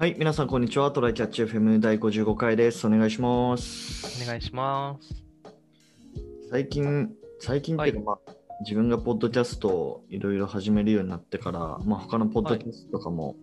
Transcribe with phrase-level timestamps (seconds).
[0.00, 0.92] はい、皆さん、こんにちは。
[0.92, 2.86] トライキャッチ FM 第55回です。
[2.86, 4.22] お願いします。
[4.22, 5.24] お願いします。
[6.52, 7.10] 最近、
[7.40, 13.34] 最近っていうか、まあ、自分がポッドキャストをいろいろ始めるようになってから、まあ、他のポッドキャストとかも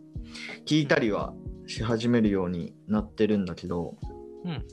[0.66, 1.34] 聞いたりは
[1.68, 3.98] し始めるようになってるんだけど、
[4.46, 4.66] うん。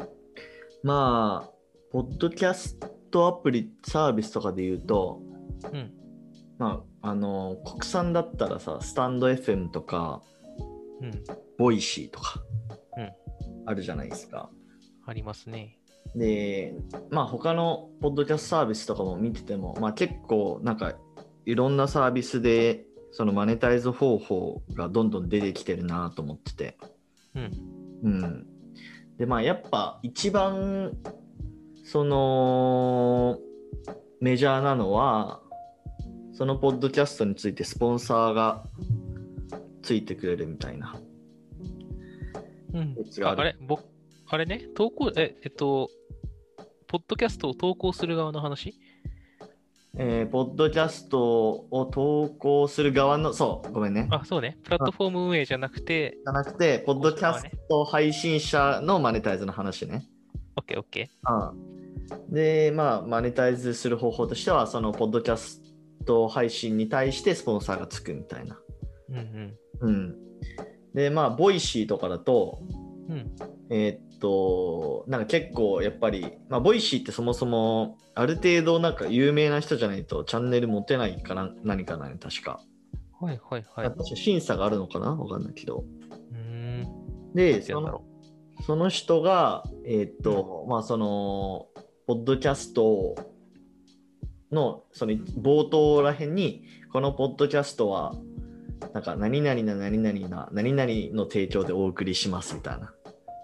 [0.85, 1.53] まあ、
[1.91, 2.79] ポッドキャス
[3.11, 5.21] トアプリ、サービスとかで言うと、
[5.73, 5.93] うん。
[6.59, 10.23] まあ、あの、国産だったらさ、スタンド FM とか、
[11.02, 11.24] うん。
[11.59, 12.41] Voicy とか
[12.97, 13.11] うん、
[13.66, 14.51] あるじゃないですか。
[15.06, 15.78] ありますね。
[16.15, 16.75] で、
[17.11, 20.95] まあ他のポッドキャストサービスとかも見てても、まあ結構なんか
[21.47, 26.77] いろんなサービスでそのマネタイズ方法がどんどん出てきてるなと思ってて。
[27.34, 27.50] うん。
[28.05, 28.47] うん。
[29.19, 30.92] で、まあやっぱ一番
[31.84, 33.39] その
[34.20, 35.42] メジャーなのは、
[36.33, 38.64] そのポッドキャストについてスポンサーが
[39.82, 41.00] ついてくれるみたいな。
[42.75, 43.84] うんあるああれ、僕、
[44.28, 45.91] あれね、投稿、え、えっと、
[46.86, 48.74] ポッドキャストを投稿する側の話？
[49.98, 54.08] えーポッドキャストを投稿する側の、そう、ごめんね。
[54.11, 54.56] あ、そうね。
[54.64, 60.06] プラットフォーム運営じゃなくて、じゃなくて、ポッドキャスト配信者のマネタイズの話ね。
[60.56, 65.61] オッケーオッケうん、で、まあ、マネタイズする方法としては、そのポッドキャス
[66.06, 68.58] ト配信に対してスポンサーがつくみたいな。
[69.11, 69.14] ー。
[69.14, 70.16] うんうん。
[70.94, 72.62] で、まあ、 Voicy とかだと、
[73.08, 73.16] うん。
[73.16, 73.34] うん。
[73.70, 82.61] えーっと、なんか結構やっぱり、まあ、 Voicy ってそもそも、ある程度なんか有名な人じゃないとチャンネル持てないかな、何かなね、確か。
[83.20, 83.89] はいはいはい。
[83.89, 85.14] 確か審査があるのかな？
[85.14, 85.84] わかんないけど。
[86.33, 87.33] うーん。
[87.34, 88.02] で、その
[88.67, 91.69] その人が、えーっと、まあ、その、
[92.06, 93.17] ポッドキャスト
[94.52, 98.14] の、その冒頭らへんに、このポッドキャストは、
[98.94, 102.92] なんか、何々な何々な何々の提供でお送りしますみたいな。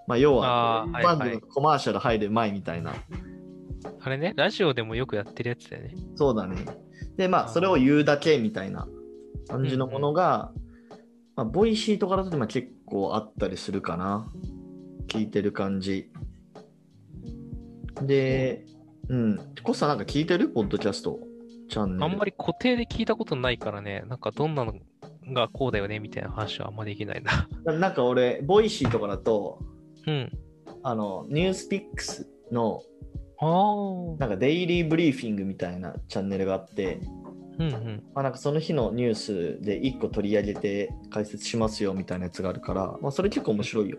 [0.06, 2.92] まあ、要は、あーはいバンドのコマーシャル入る前みたいな。
[2.92, 2.94] う。
[4.00, 5.94] あれね、ラジオでもよくやってるやつだよね。
[6.16, 6.64] そうだね。
[7.16, 8.88] で、まあ、それを言うだけみたいな
[9.48, 10.52] 感じのものが、
[11.36, 14.28] まあ、 Voicy とかだとまあ結構あったりするかな。
[15.06, 16.10] 聞いてる感じ。
[18.02, 18.66] で、
[19.08, 19.38] うん。
[19.62, 20.48] コスさんなんか聞いてる？
[20.48, 21.20] ポッドキャスト
[21.68, 22.04] チャンネル。
[22.04, 24.72] あんまり固定で聞いたことないからね、なんかどんなの
[25.32, 27.48] がこうだよねみたいな話はあんまできないな。
[27.72, 29.60] なんか俺、 Voicy とかだと、
[30.06, 30.32] うん。
[30.82, 32.82] あの、 NewsPicks の。
[34.18, 37.00] なんかデイリーブリーフィングみたいなチャンネルがあって、
[37.58, 38.02] うんうん。
[38.14, 43.98] まあ、なんかその日のニュースで1個取り上げて解説しますよみたいなやつがあるから、まあ、それ結構面白いよ。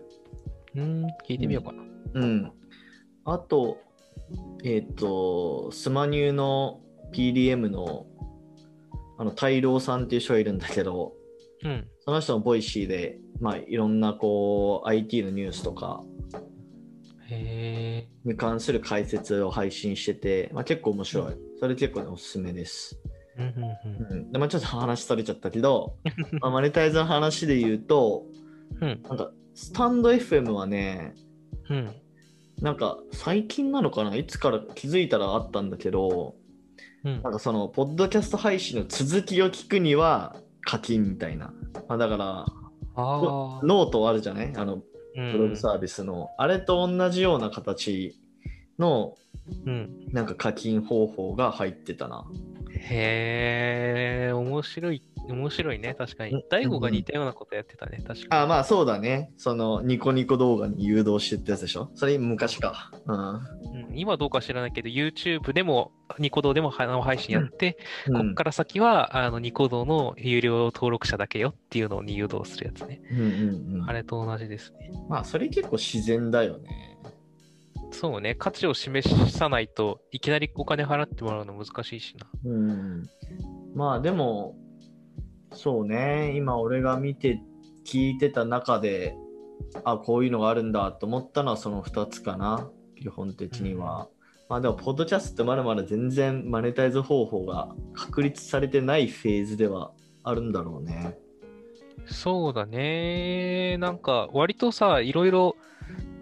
[0.76, 1.82] うん、聞いてみようかな。
[2.14, 2.52] うん。
[3.24, 3.78] あと、
[4.64, 6.80] えっ、と、スマニューの
[7.12, 8.06] PDM の、
[9.18, 11.14] あの、大郎さんっていう人がいるんだけど、
[11.64, 11.88] うん。
[12.00, 16.02] その人もボイシーで、まあ、いろんなこう、IT のニュースとか。
[18.24, 21.34] に関する解説を配信してて、まあ、結構面白い。
[21.58, 23.00] それ結構ね、おすすめです。
[23.38, 24.32] うん。
[24.32, 25.96] で、まあ、ちょっと話それちゃったけど、
[26.40, 28.26] まあ、マネタイズの話で言うと、
[28.80, 29.02] うん。
[29.02, 31.14] なんか、スタンド FM はね、
[31.68, 31.90] うん。
[32.60, 34.14] なんか最近なのかな？
[34.16, 36.34] いつから気づいたらあったんだけど、
[37.04, 40.36] うんなんかその、ポッドキャスト配信の続きを聞くには
[40.70, 41.52] 課金みたいな。
[41.88, 42.46] まあ、だから。
[42.96, 44.52] ノートあるじゃない？
[44.56, 44.82] あの、うん
[45.32, 46.30] ブログサービスの。
[46.38, 48.16] あれと同じような形
[48.78, 49.16] の、
[49.66, 50.06] うん。
[50.12, 52.24] なんか課金方法が入ってたな。
[52.72, 55.02] へえ、面白い。
[55.28, 56.44] 面白いね、確かうんに。
[56.50, 59.32] 大悟が似たようなことやってたね、確かあ、まあそうだね。
[59.36, 61.90] その、ニコニコ動画に誘導してってやつでしょ？
[61.94, 62.90] それ昔か。
[63.06, 63.72] うん。
[63.72, 63.82] に。
[63.84, 67.78] うん、今どうか知らないけど、YouTube でも、ニコ動でも生配信やって、
[68.08, 73.00] うんこっから先は、あの、ニコ動の有料登録者だけよっていうのに誘導するやつね。
[73.10, 74.90] うんうんうんあれと同じですね。
[75.08, 76.98] まあそれ結構自然だよね。
[77.92, 82.26] そうね、価値を示さないといきなりお金払ってもらうの難しいしな。
[82.44, 83.02] うん。
[83.74, 84.54] まあでも、
[85.52, 87.40] そうね、今俺が見て、
[87.84, 89.16] 聞いてた中で、
[89.84, 92.70] あ、こういうのがあるんだと思ったのはその2つかな、
[93.00, 94.08] 基本的には。
[94.48, 99.92] まあでも、ポッドキャストってまだまだ全然マネタイズ方法が確立されてないフェーズでは
[100.24, 101.18] あるんだろうね。
[102.06, 103.76] そうだね。
[103.78, 105.56] なんか、割とさ、いろいろ、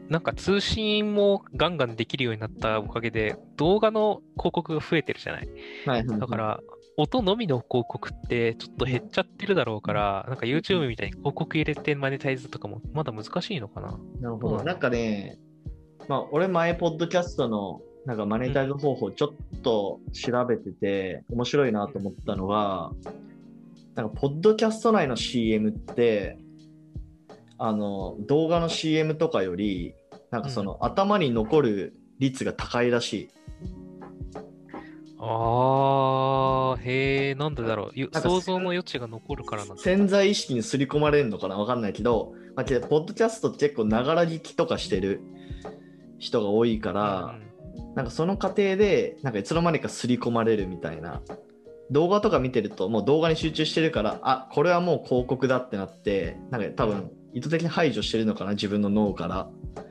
[0.09, 5.49] なんか通信もガンガンできるようになったおかげで、動画の広告が増えてるじゃない。
[5.87, 6.61] はい、だか、ら、
[7.01, 13.99] 音のみの広告ってちょっと減っちゃってるだろうから、なんか YouTube みたいに広告入れてマネタイズとかもまだ難しいのかな。
[14.21, 14.57] なるほど。
[14.59, 15.39] うんなんかね、
[16.09, 22.91] まあ俺前、ポッドキャストのなんかマネタイズ方法ちょっと調べてて、面白いなと思ったのが、
[23.95, 26.37] なんかポッドキャスト内の CM って、
[27.59, 29.95] あの動画の CM とかより
[30.31, 33.29] なんかその、頭に残る率が高いらしい。
[35.21, 38.21] あー、へえ、なんでだろう。
[38.21, 39.77] 想像の余地が残るからな。
[39.77, 45.21] 潜在意識に刷り込まれるのかなわかんないけど、まあ、けどポッドキャストって結構ながら聞きとかしてる
[46.19, 47.39] 人が多いから、
[47.95, 51.21] なんかその過程でなんかいつの間にか刷り込まれるみたいな
[51.91, 59.89] 動画とか見てるともう動画に集中してるからあこれはもう広告だってなってなんか多分意図的に排除してるのかな自分の脳からうん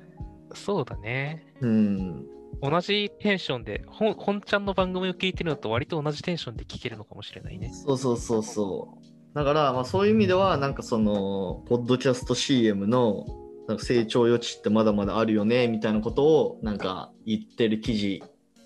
[0.53, 1.45] そうだね。
[1.62, 2.25] うん
[2.62, 7.71] 同じテンションで、本本ちゃんの番組を聞いてるのと割と同じテンションで聞けるのかもしれないね。
[7.74, 13.25] そうそうそうそうだからまあそういう意味ではなんかそのポッドキャスト CM の
[13.68, 18.24] なんか成長余地ってまだまだあるよねみたいなことをなんか言ってる記事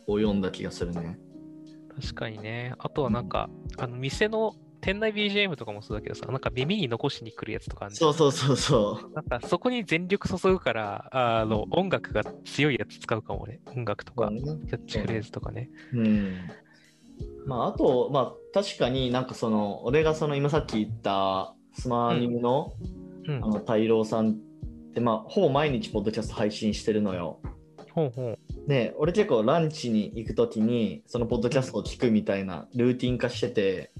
[0.07, 1.19] を読んだ気がするね
[1.99, 2.73] 確かにね。
[2.79, 13.59] あとはなんか、あの店の店内 BGM とかもそうだけどさ、なんか耳に残しに来るやつとかあそうそうそうそうなんかそこに全力注ぐから、あの音楽が強いやつ使うかもね。
[13.75, 15.69] 音楽とか、キャッチフレーズとかね。
[15.93, 16.37] うん
[17.45, 22.73] まあ、あと、まあ、確かになんかその、俺がその今さっき言ったスマーニムの,、
[23.27, 23.35] うん。
[23.43, 24.33] あの太郎さんっ
[24.93, 27.39] て、まあ、ほぼ毎日ポッドキャスト配信してるのよ。
[27.93, 28.69] ほうほう。
[28.69, 33.91] で、俺結構ランチに行くときに、そのポッドキャストを聞くみたいなルーティン化してて、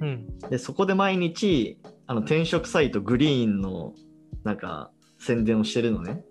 [0.00, 0.38] うん。
[0.50, 3.94] で、そこで毎日、あの転職サイトグリーンの
[4.42, 6.24] なんか宣伝をしてるのね。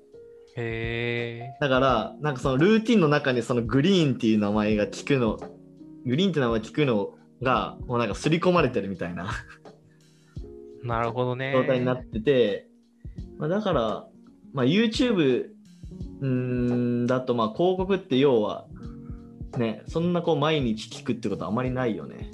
[0.56, 1.57] へえ。
[1.62, 5.38] だから、なんかそのルーティンの中にそのグリーンっていう名前が聞くの、
[6.06, 9.31] グリーンって名前聞くのが、もうなんか刷り込まれてるみたいな
[10.83, 11.54] なるほどね。
[11.54, 12.68] 状態になってて、
[13.38, 14.07] まあ、だから、
[14.54, 15.50] まあ、YouTube
[16.25, 18.66] んだと、まあ広告って要は、
[19.57, 22.31] ね、そんなこう毎日聞くってことはあまりないよね。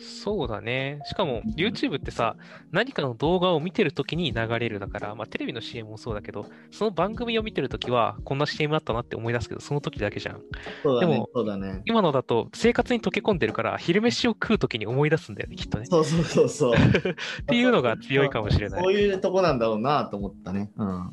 [0.00, 1.00] そうだね。
[1.04, 2.36] しかも YouTube ってさ、
[2.72, 10.40] 何かの動画を見てるときに流れるだから、まあテレビの CM もそうだけど、その番組を見てるときは、こんな CM あったなって思い出すけど、その時だけじゃん。
[10.82, 11.30] そうだねでも。
[11.34, 11.82] そうだね。
[11.84, 15.84] 今のだと生活に溶け込んでるから、昼飯を食うときに思い出すんだよね、きっとね。
[15.86, 16.74] そうそうそうそう。
[17.42, 20.70] っていうのが強いかもしれないそういうとこなんだろうなと思ったね。
[20.76, 21.10] うん。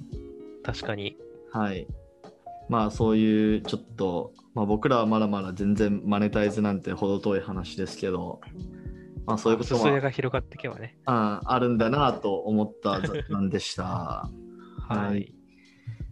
[0.64, 1.18] 確かに。
[1.52, 1.88] はい。
[2.70, 8.42] まあそういうちょっと、まあ、僕らはまだまだ全然マネタイズなんて程遠い話ですけど、
[9.28, 10.98] まあそういうこともが広がっていけばね。
[11.06, 13.84] ああるんだなと思った雑談 でした。
[13.84, 14.32] は
[14.88, 15.34] はいい。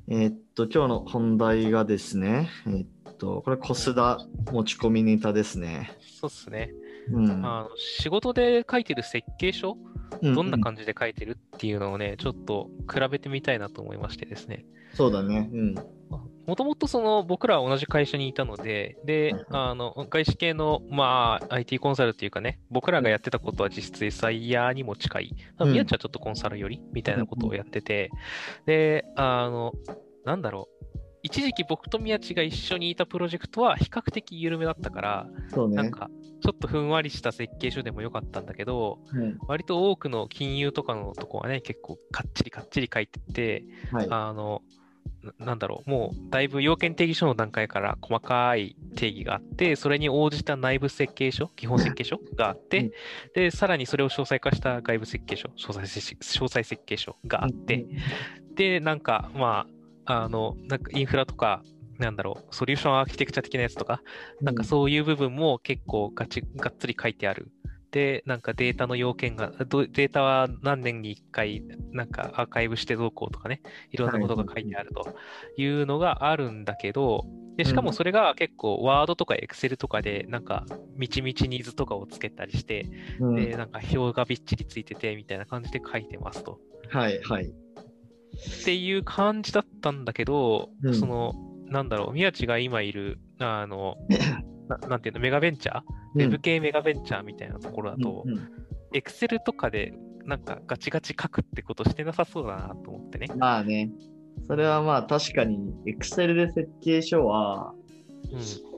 [0.08, 4.20] えーっと、今日の本題がですね、えーっと、これ、コスダ
[4.52, 5.98] 持ち込みネタですね。
[6.00, 6.72] そうっすね。
[7.12, 7.46] うん。
[7.46, 9.78] あの仕事で書いてる設計書、
[10.22, 14.66] どんなじ感じで書いてるっていうのをね、ちょっと比べてみたいなと思いましてですね。
[14.94, 15.50] そうだね。
[15.54, 15.76] うん。
[16.48, 28.12] もともとその僕らは同じ会社にいたので、ではい、あの、外資系の、まあ、IT コンサルっていうかね、僕らがやってたことは実質 SIR にも近い、うん宮地はちょっとコンサルよりみたいなことをやってて、
[28.66, 29.74] で、あの、
[30.24, 30.75] なんだろう、
[31.26, 35.76] 一時期僕と宮地が一緒にいたプロジェクトは比較的緩めだったから、そうね。
[35.76, 44.08] なんか、ちょっとふんわりした設計書でもよかったんだけど、うん割と多くの金融とかのとこはね、結構かっちりかっちり書いてて、はい。
[44.12, 44.62] あの、
[45.40, 52.92] ななんだろう、もうだいぶ要件定義書の段階から細かい定義があって、それに応じた内部設計書、基本設計書があって、うん
[53.34, 57.88] で、さらにそれを詳細化した外部設計書、詳細設詳細設計書があって、
[58.54, 59.75] で、なんか、まあ、
[60.06, 61.62] あの、なんかインフラとか、
[62.00, 64.02] なんだろう、ソリューションアーキテクチャ的なやつとか、
[64.42, 67.52] なんかそういう部分も結構ガチ、がっつり書いてある。
[67.92, 75.16] で、なんかデータの要件が、どデータは何年に1回、なんかアーカイブしてどうこうとかね、いろんなことが書いてあると
[75.56, 77.24] いうのがあるんだけど、
[77.56, 80.66] でしかもそれが結構、ワードとかエクセルとかで、なんか、
[80.98, 82.90] みちみちに図とかをつけたりして、
[83.22, 86.60] うんで、なんか表がびっちりついてて、みたいな感じで書いてますと。
[86.90, 87.54] はい、はい。
[88.62, 91.34] っていう感じだったんだけど、うんその、
[91.68, 93.98] なんだろう、宮地が今いる、あの、
[94.68, 95.82] ななんていうの、メガベンチャー、
[96.16, 98.26] ウェブ系メガベンチャーみたいなところだと
[98.94, 99.94] エクセルとかで、
[100.26, 103.28] なんかガチガチ書くってことしてなさそうだなと思ってね。
[103.38, 103.92] まあね。
[104.48, 107.74] それはまあ確かに、Excel で設計書は、
[108.32, 108.75] うん。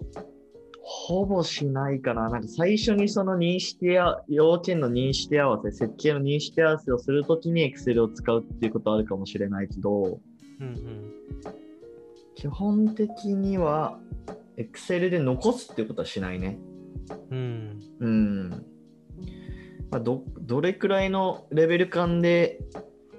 [0.90, 2.30] ほぼしないかな。
[2.30, 10.22] なんか最初にその認識や、要件の認識合わせ、設計の認識合わせをするときに Excel を使うっていうことはあるかもしれないけど、
[10.62, 11.14] うんうん。
[12.36, 14.00] 基本的には
[14.58, 16.58] Excel で残すっていうことはしないね。
[17.32, 17.82] うん。
[18.00, 18.50] うん。
[19.92, 22.60] まあ、どどれくらいのレベル感で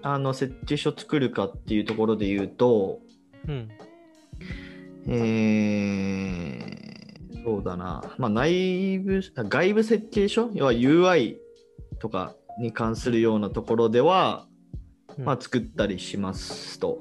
[0.01, 3.01] あの設計書作るかっていうところで言うと、
[3.47, 3.69] うん。
[5.07, 6.78] えー、
[7.49, 8.03] そうだな。
[8.19, 10.51] まあ、内部、あ外部設計書？
[10.53, 11.37] 要は UI
[11.99, 14.47] とかに関するようなところでは、
[15.17, 16.99] うんまあ、作ったりしますと。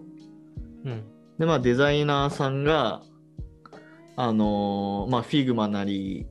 [0.86, 1.04] うん。
[1.38, 3.02] で、まあ、デザイナーさんが、
[4.16, 6.28] あのーまあ、Figma なり、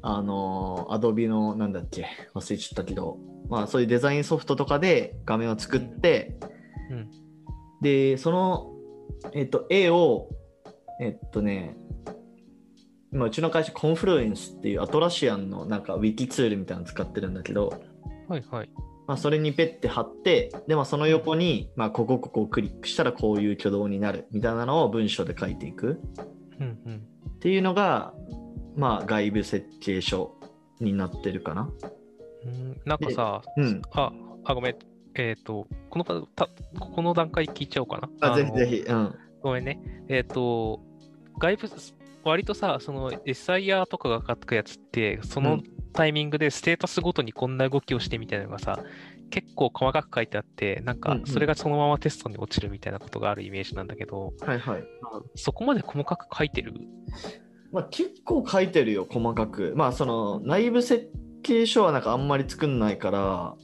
[0.00, 3.18] あのー、Adobe の、なんだっけ、忘れちゃったけど、
[3.50, 6.38] まあ、そういうデザインソフトとかで画面を作って、
[6.90, 7.10] うん。
[7.82, 8.72] で、その、
[9.34, 10.30] えっと、絵を、
[10.98, 11.76] えっとね、
[13.12, 17.72] 今、うちの会社、コンフルエンスっていうアトラシアンのなんかウィキツールみたいなの使ってるんだけど、
[18.28, 18.70] はいはい。
[19.06, 26.00] まあ、それにペッて貼って、で、まあ、その横に、まあ、ここここをクリックしたらこういう挙動になるみたいなのを文章で書いていく
[26.60, 26.96] うんうん。
[26.96, 28.12] っていうのが、
[28.76, 30.36] まあ、外部設計書
[30.78, 31.70] になってるかな。
[32.44, 33.82] うんなんかさ、うん。
[33.92, 34.12] あ、
[34.44, 34.76] あ、ごめん。
[35.14, 36.48] えっ、と、このパた、
[36.78, 38.32] ここの段階聞いちゃおうかな。
[38.32, 38.76] あ、ぜひのぜひ。
[38.80, 39.14] うん。
[39.40, 39.80] ごめんね。
[40.08, 40.80] えっ、と、
[41.38, 41.68] 外部、
[42.24, 48.78] 割とさ、その SIR とかが書くやつって、そうのんタイミングでステータスごとにこんな動きをしてみたいなのがさ、
[49.30, 54.84] 結構細かく書いてあって、なんかうんうんそれがそのままテストに落ちるみたいなことがあるイメージなんだけど、はいはい。
[55.34, 56.74] そこまで細かく書いてる？
[57.72, 59.74] まあ、結構書いてるよ、細かく。
[59.76, 61.10] まあ、その内部設
[61.42, 63.54] 計書はなんかあんまり作んないから、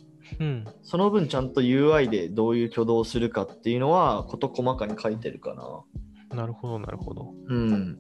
[0.41, 0.65] うん。
[0.83, 6.37] その分ちゃんと UI でどういう挙動をするかっていうのは事細かに書いてるかな。
[6.37, 7.33] なるほど、なるほど。
[7.49, 7.99] うん。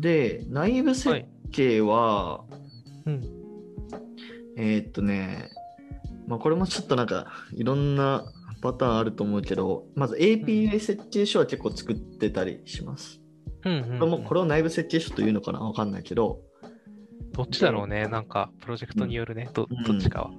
[0.00, 2.44] で、内部設計は、
[3.06, 3.22] うん。
[4.56, 5.50] えーっとね、
[6.26, 8.24] まあ、これもちょっとなんかいろんな
[8.60, 13.20] パターンあると思うけど、まず API 設計書は結構作ってたりします。
[13.64, 13.98] うんうん、うん。
[13.98, 16.40] これもこれを内部設計書というのかなわかんないけど、
[17.32, 18.08] どっちだろうね。
[18.08, 19.50] なんか、プロジェクトによるね。
[19.52, 20.30] どうんどっちかは。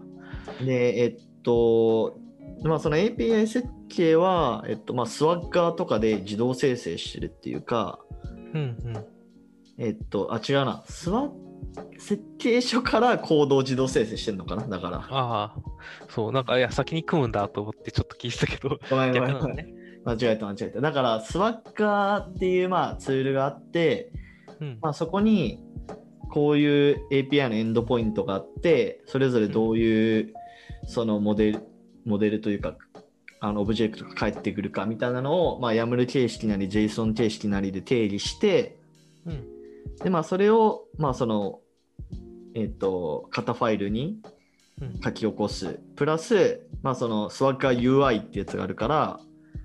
[0.63, 2.19] で、えっと、
[2.63, 7.99] まあ、その API 設計は、えっと、まあ、スワッガーとかで自動生成してるっていうか、
[8.53, 9.05] うんうん。
[9.81, 11.31] えっと、あ、違うな、スワ
[11.97, 14.67] 設計書からコードを自動生成してるのかな？
[14.67, 14.97] だから。
[14.97, 15.55] ああ、
[16.07, 19.35] そう、なんか、いや、先に組むんだと思ってちょっと聞いてたけど、 ごめんごめん。
[20.05, 20.81] 間違えた間違えた。
[20.81, 24.11] だから、スワッガーっていう、まあ、ツールがあって、
[24.59, 24.77] うん。
[24.81, 25.63] まあ、そこに
[26.29, 30.33] こういう API のエンドポイントがあって、それぞれどういう
[30.85, 31.59] そのモデル、
[32.05, 32.75] モデルというか、
[33.39, 38.77] あのオブジェクトが返ってくるかみたいなのを、まあ、YAML 形式なり JSON 形式なりで定義して、
[39.25, 39.60] うん。
[40.03, 41.59] で、まあ、それを、まあ、その、
[42.53, 44.21] えっ、と、型ファイルに
[44.81, 44.99] うん。
[45.01, 45.79] 書き起こす。
[45.95, 49.19] プラス、まあ、その Swagger UI ってやつがあるから、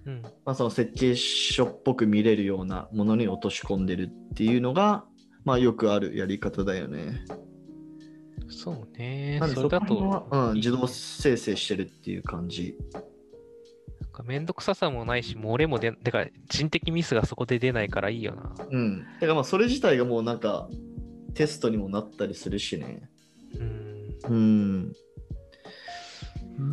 [0.04, 0.23] うん。
[0.23, 5.04] まあ、その設計書っぽく見れるようなものに落とし込んでるっていうのが、
[5.44, 7.25] まあ、よくあるやり方だよね。
[8.49, 9.38] そうね。
[9.40, 12.76] なんでそれだとうん、自動生成してるっていう感じ。
[14.16, 18.54] かめんどくささもないし、漏れも出、てか人的ミスがそこで出ないからいいよな。
[18.70, 19.00] うん。
[19.00, 20.68] だからまあそれ自体がもうなんか
[21.35, 23.08] テストにもなったりするしね。
[23.58, 24.16] うん。
[24.28, 24.92] うん。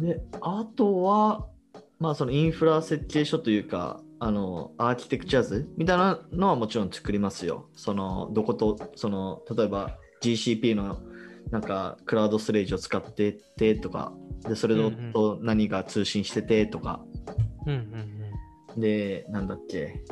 [0.01, 1.45] で、あとは、
[1.99, 7.67] まあそのインフラ設計書というか、あの、アーキテクチャ図みたいなのはもちろん作りますよ。
[7.75, 10.97] その、どこと、その、例えば GCP の
[11.51, 14.13] なんかクラウドストレージを使っててとか、
[14.47, 14.75] で、それ
[15.13, 17.03] と何が通信しててとか、
[17.65, 18.23] うんうん
[18.77, 20.03] で、なんだっけ、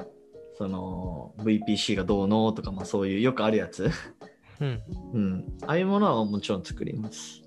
[0.58, 3.90] その VPC がどうのとか、まあそういうよくあるやつ。
[4.60, 4.82] うん。
[5.14, 5.24] うん。
[5.24, 5.46] うん。
[5.66, 7.42] ああいうものはもちろん作ります。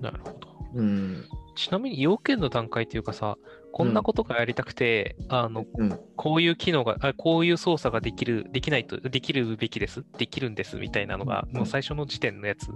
[0.00, 0.48] なるほど。
[0.74, 1.24] うん。
[1.54, 3.36] ちなみに要件の段階というかさ、
[3.72, 6.00] こんなことがやりたくて、あの、うん。
[6.16, 12.68] こういう機能が、あこういう操作ができる、できないと、できるべきです、できるんですみたいなのが、うんもう最初の時点のやつ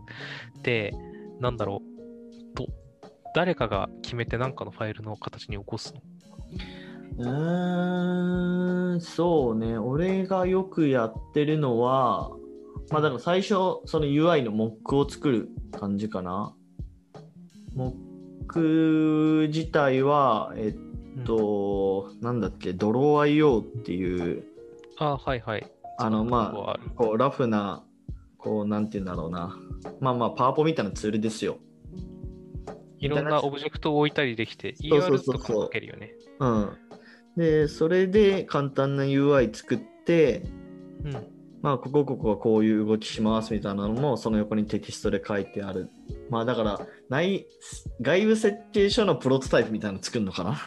[0.62, 0.92] で、
[1.40, 2.66] なんだろう、と、
[3.34, 6.00] 誰かが決めて何かのファイルの形に起こすの
[7.18, 9.78] うーん、そうね。
[9.78, 12.30] 俺がよくやってるのは、
[12.90, 16.54] まあだから最初、その UI のモックを作る感じかな。
[17.74, 20.74] モック自体は、え
[21.20, 24.44] っと、なんだっけ、ドロー IO っていう、
[24.98, 25.70] あはいはい。
[25.98, 26.78] あの、まあ。
[26.96, 27.84] こうラフな、
[28.38, 29.58] こう、なんて言うんだろうな。
[30.00, 31.58] まあまあ、パワポみたいなツールですよ。
[32.98, 36.14] いろんなオブジェクトを置いたりできて、ER とかも書けるよね。
[36.38, 36.70] うん。
[37.36, 40.42] で、それで簡単な UI 作って、
[41.04, 41.12] うん。
[41.62, 45.90] まあ、ここここはこういう動きしますみたいなのも、その横にテキストで書いてある。
[46.30, 47.46] まあ、だから、内
[48.00, 50.58] 外部設計書のプロトタイプみたいなの作るのかな？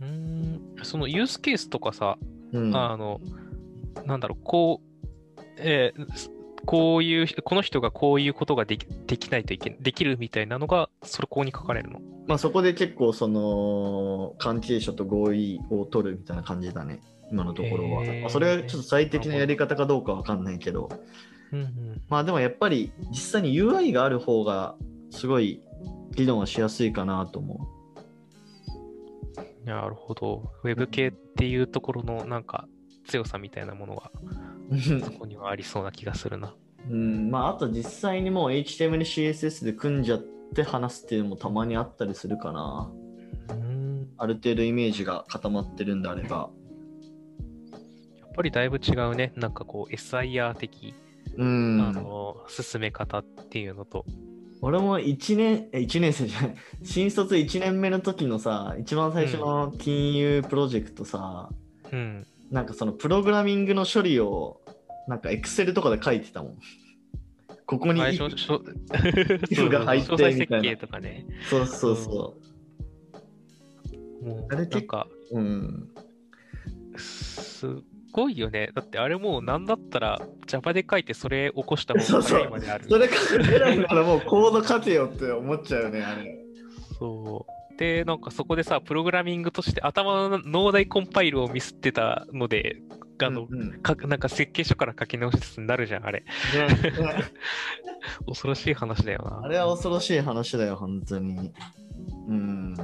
[0.00, 2.18] うーんそのユースケースとかさ、
[2.52, 2.76] うん。
[2.76, 3.20] あの、
[4.04, 6.30] なんだろう、こう、えーす
[6.66, 12.00] こういう、この人がこういうことができできないといけできるみたいなのが、それここに書かれるの。
[12.26, 17.00] まあ、そこで結構、その、関係者と合意を取るみたいな感じだね。
[17.30, 18.04] 今のところは。
[18.04, 20.88] まあそれはちょっと最適なやり方かどうかわかんないけど。
[21.52, 22.02] うんうん。
[22.08, 24.76] まあでもやっぱり実際に UI がある方が
[25.10, 25.62] すごい
[26.14, 27.68] 議論はしやすいかなと思
[29.64, 30.52] なるほど。
[30.62, 32.68] ウェブ系っていうところのなんか
[33.06, 34.10] 強さみたいなものが
[35.02, 36.54] そこにはありそうな気がするな。
[36.88, 42.92] うん、まああと実際にもう HTML、CSS で組んじゃって話すっていうのもたまにあったりするかな。
[43.50, 44.08] うん。
[44.18, 46.50] ある程度イメージが固まってるんであれば。
[48.20, 49.32] やっぱりだいぶ違うね。
[49.36, 50.94] なんかこう SIR 的、
[51.36, 51.80] うん。
[51.80, 54.04] あの進め方っていうのと。
[54.62, 61.50] 俺も1年、え、1年生じゃない、新卒1年目の時のさ、一番最初の金融プロジェクトさ、
[61.92, 62.26] うん。
[62.50, 64.60] なんかそのプログラミングの処理を、
[65.08, 66.58] なんか Excel とかで書いてたもん。
[67.66, 68.62] ここに、最初、しょ
[69.54, 71.26] そうが入ってみたいな計とかね。
[71.50, 72.36] そうそうそ
[74.22, 75.38] もうあれ結なんか、う。
[75.38, 75.88] うん。
[76.96, 77.66] す
[78.12, 78.70] ごいよね。
[78.74, 82.88] だってあれもうなんだったら Java で書いてそれ起こした方が そうそう早いまである。
[82.88, 86.38] それからもうコード書けよって思っちゃうよね、あれ。
[86.98, 87.65] そう。
[87.78, 92.76] で、なんかそこでさ、プログラミングとして頭の脳内コンパイルをミスってたので、
[93.22, 96.24] あの、うんうんかなんか設計書から書き直しつつになるじゃん、あれ。
[98.26, 99.40] 恐ろしい話だよな。
[99.42, 101.52] あれは恐ろしい話だよ、本当に。
[102.28, 102.74] うん。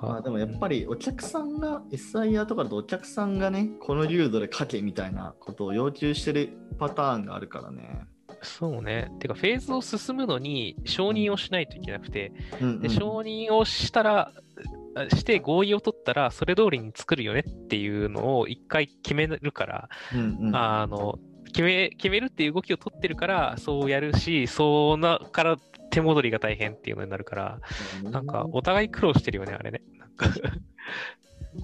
[0.00, 8.06] まあでもやっぱりお客さんが SIR とかだとお客さんがねこの流度で書けみたいなことを要求してるパターンがあるからね。
[8.42, 9.10] そうね。
[9.18, 12.68] てか、フェーズを進むのに承認をしないといけなくて、うん。
[12.68, 14.32] うんで承認をしたら、
[14.94, 20.56] あして合意を取ったら、それ通りに作るよねっていうのを一回決めるから、うんうん。
[20.56, 25.56] あの決め決めるっていう動きを取ってるから、そうやるし、そうなから
[25.90, 27.60] 手戻りが大変っていうのになるから、
[28.02, 29.82] なんかお互い苦労してるよね、あれね。
[29.98, 30.26] なんか。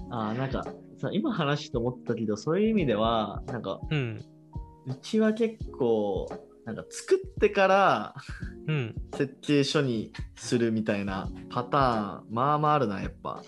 [0.09, 0.65] あーなんか
[0.97, 4.23] さ今話して思ったけどそういう意味ではなんかうん、
[4.87, 6.27] うちは結構
[6.65, 8.15] なんか作ってから
[8.67, 8.95] うん。
[9.15, 13.43] 設計書にするみたいなパターンまあまああるなやっぱ。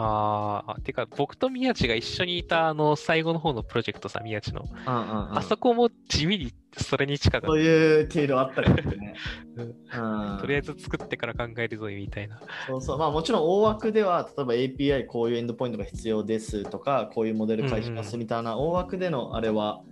[0.00, 4.62] ああ、てか、僕と宮地が一緒にいた、あの、最後の方のプロジェクトさ、宮地の。
[4.62, 9.14] うんうんうんあそこも地味にそれに近かっそういう経路あったかもね。
[9.56, 10.38] うんうんた。
[10.40, 12.40] とりあえず作ってから考えるぞみたいな。
[12.68, 19.82] そうそうまあもちろん大枠では例えば API こういうエンドポイントが必要ですとかこういうモデル返しますみたいな大枠でのあれは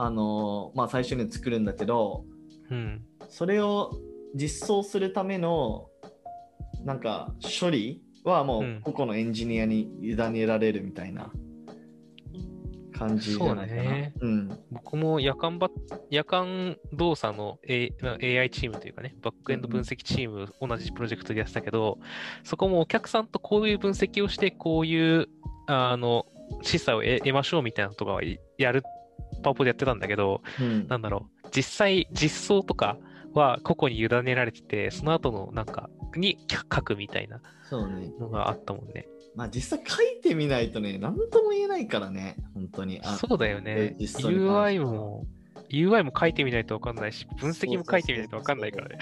[0.00, 2.24] あのまあ最初に作るんだけど
[2.70, 3.02] うん。
[3.28, 3.90] それを
[4.34, 5.88] 実装するための
[6.84, 11.32] なんか処理はもう個々のエンジニアに委ねられるみたいな
[12.96, 13.82] 感じじゃないかな。
[13.82, 15.68] そうねうん僕も夜間ば
[16.10, 21.98] 夜間動作の、A まあ AI チームというかね、バックエンド分析チーム、同じプロジェクトでやってたけど、
[22.44, 25.28] そこもお客さんとこういう分析をして、こういう
[25.66, 26.26] あの
[26.62, 28.22] 示唆を得得ましょうみたいなとかは
[28.58, 28.82] やる、
[29.42, 32.98] パワポでやってたんだけど、うんなんだろう、実際、実装とか
[33.34, 37.40] は個々に委ねられてて、その後のなんか、に書くみたいな。
[37.76, 39.06] のがあったもんね。
[39.34, 43.00] まあ実際書いてみないとね、何とも言えないからね、本当に。
[43.04, 43.94] あそうだよね。
[43.98, 45.26] UI はも、
[45.70, 48.98] UI も書いてみないと分かんないし、分析も書いてみないと分かんないからね。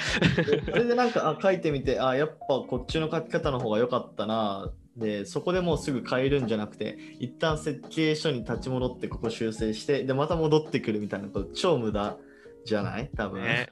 [0.65, 2.35] それでなんかあ書いてみて、あやっぱ
[2.67, 4.73] こっちの書き方の方が良かったな。
[4.97, 12.17] で、そこでもうすぐ変えるんじゃなくて、一旦設計書に立ち戻ってここ修正して、で、また戻ってくるみたいなこと、超無駄
[12.65, 13.11] じゃない？
[13.17, 13.43] 多分。
[13.43, 13.69] ね。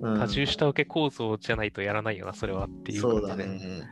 [0.00, 0.18] うん。
[0.18, 3.82] 多重下請け構造じゃないとやらないよな、それはっていうそうだことでね。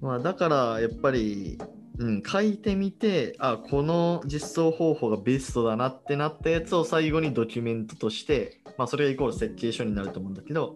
[0.00, 1.58] まあ、だからやっぱり、
[1.98, 10.74] うん、書いてみてあこの実装方法がベストだなってなったやつを最後にドキュメントとして、まあ、それがイコール設計書になると思うんだけど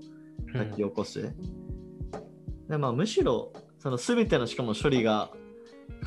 [0.55, 0.71] うん。
[0.71, 1.35] 書き起こす、
[2.69, 3.53] でまあ、むしろ
[3.87, 5.31] その全てのしかも処理が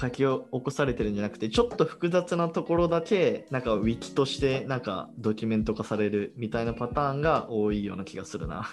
[0.02, 8.68] 書き起こされてるんじゃなくてちょっと複雑なところだけなんかウィキとしてなんかドキュメント化されるみたいなパターンが多いような気がするな。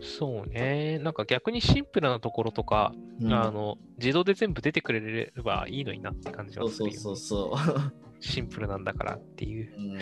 [0.00, 1.00] そうね。
[1.00, 6.98] なんか逆にシンプルなところとか、うんあの自動で全部出てくれればいいのになって感じはするよ、ね。
[6.98, 7.92] そうそうそう。
[8.20, 9.74] シンプルなんだからっていう。
[9.76, 9.98] うん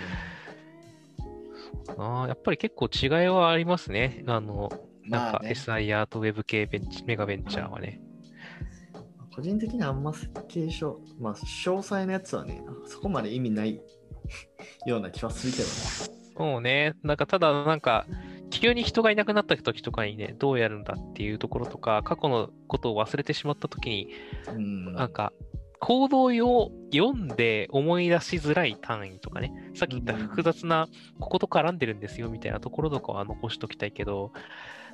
[1.96, 4.22] あーやっぱり結構違いはありますね。
[4.26, 4.70] あの、
[5.10, 8.00] なんか SIR と Web 系ベンチメガベンチャーはね。
[9.40, 13.80] 個人的にはあんま設計書、まあ、詳細なやつはね、そこまで意味ない
[14.84, 15.70] ような気はするけどね。
[16.36, 16.94] そうね。
[17.02, 18.06] なんかただなんか、
[18.50, 24.08] 急に人がいなくなった時とかにね、どうやるんだっていうところとか、過去のことを忘れてしまった時に、
[24.48, 25.32] うん、なんか、
[25.78, 30.86] 行動を読んで思い出しづらい単位とかね、さっき言った複雑な、
[31.18, 34.32] ここと絡んでるんですよみたいなところとかは残しときたいけど、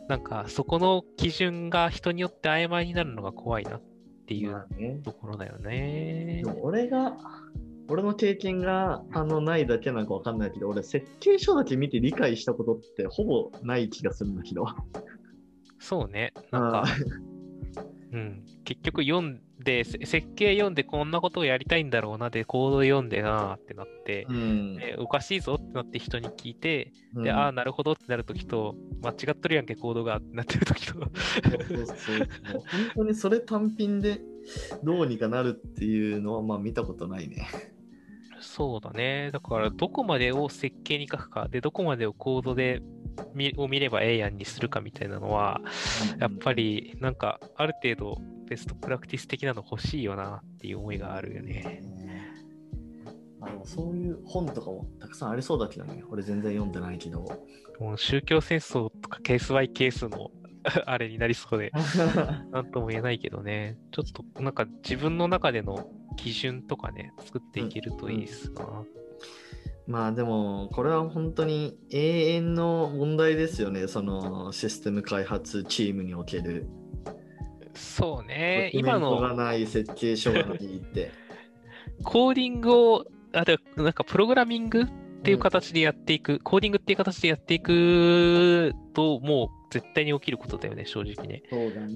[0.08, 3.82] なんか、そこの基準が人によって曖昧になるのが怖いなっ
[4.26, 6.50] ていうまあね、ところだよねで。
[6.50, 7.16] も俺が、
[7.88, 14.66] 俺の経験があのないだけなんかわかんないけど、俺設計書だけ見て理解したことってほぼない気がするんだけど。
[15.78, 16.32] そうね。
[16.50, 16.84] なんか、
[18.12, 24.76] うん、結局読んで、せ設計読んでこんなことをやりたいんだろうなで、コード読んでなーってなって、うん。
[24.76, 30.94] でおかしいぞってなって人に聞いて、うんで、ああ、なるほどってなるときと、間違っとるやんけ、コードがってなってるときと。
[30.94, 31.10] 本
[32.94, 34.20] 当にそれ単品で
[34.84, 37.48] どうにかなるっていうのはまあ見たことないね。
[38.40, 39.30] そうだね。
[39.32, 42.95] だから、どこまでを設計に書くか、で、どこまでをコードで見
[43.56, 45.60] を見ればええやんにするかみたいなのは、
[46.18, 51.82] やっぱり、なんか、ある程度、ベストプラクティス的なの欲しいよなっていう思いがあるよね。
[53.40, 56.02] あのそういう本とかもたくさんありそうだけどね。
[56.08, 57.26] 俺全然読んでないけど。
[57.78, 60.30] もう宗教戦争とかケースバイケースの
[60.86, 61.70] あれになりそうで、
[62.50, 63.78] なんとも言えないけどね。
[63.92, 68.84] ちょっと、なんか自分の中での基準とかね、作っていけるといいっすな。
[69.86, 73.86] まあでもこれは本当に永遠の問題ですよね。
[73.86, 76.66] そのシステム開発チームにおける。
[77.74, 81.12] そうね、今ントがのない設計書がないって。
[82.02, 84.86] コーディングを、あ、でなんかプログラミングっ
[85.22, 91.42] ていう形でやっていく、コーディングっていう形でやっていくと、もう絶対に起きることだよね、正直ね。
[91.50, 91.94] そうだね。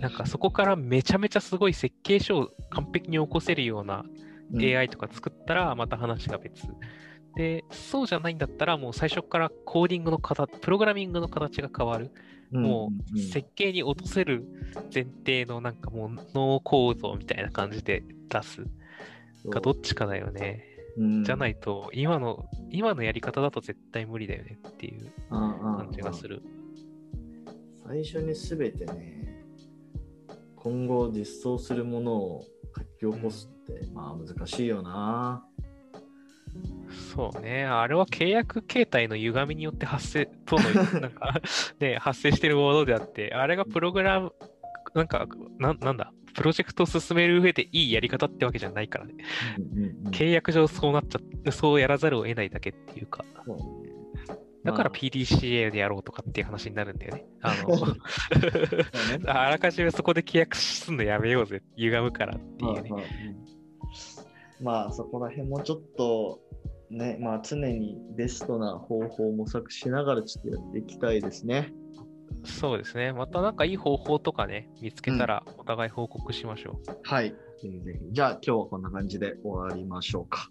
[0.00, 6.66] なんかそこからめちゃめちゃすごい設計書を完璧に起こせるようなうん AI とか作ったらまた話が別。
[7.36, 12.10] で、そうじゃないんだったらもう最初からコーディングの形、プログラミングの形が変わる。
[12.50, 14.44] もう設計に落とせる
[14.92, 18.64] 前提のなんかもうノーコードみたいな感じで出す
[19.50, 20.64] かどっちかだよね。
[20.96, 26.42] うんじゃないと今の、今のやり方だと絶対無理だよねっていう感じがする。
[27.86, 29.44] 最初に全てね、
[30.56, 32.44] 今後実装するものを
[33.00, 33.48] 書き起こす
[33.92, 35.44] まあ難しいよな。
[37.14, 37.64] そうね。
[37.64, 41.40] あれは契約形態の歪みによって発生、 との、なんか、
[41.78, 44.32] ね、発生してるものであって、あれがプログラム、
[44.94, 45.26] なんか、
[45.58, 49.14] ななんだ、プロジェクトを進める上でいいやり方ってわけじゃないからね。
[50.10, 53.24] 契約上そうなっちゃって、そうやらざるを得ないだけっていうか、
[54.64, 57.24] だからま PDCA でやろうとかっていう話になるんだよね。
[57.40, 57.96] あの、
[59.26, 62.90] あらかじめそこで契約すんのやめようぜ、歪むからっていうね。
[64.62, 66.40] まあそこら辺もちょっと
[66.90, 71.72] ね、まあ常にベストな方法を模索しながらちょっとやっていきたいですね。
[72.44, 73.12] そうですね。
[73.12, 76.98] またなんかいい方法とかね、見つけたらお互い報告しましょう。
[77.04, 77.30] はい。
[77.30, 80.48] ぜひぜひじゃあ今日はこんな感じで終わりましょうか。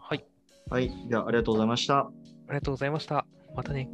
[0.00, 0.24] はい。
[0.70, 0.90] はい。
[1.08, 1.98] じゃあありがとうございました。
[1.98, 2.10] あ
[2.48, 3.26] りがとうございました。
[3.54, 3.90] またね。